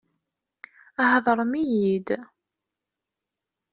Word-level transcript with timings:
Heḍṛem-iyi-d! 1.11 2.07